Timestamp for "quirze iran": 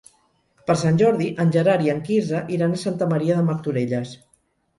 2.07-2.75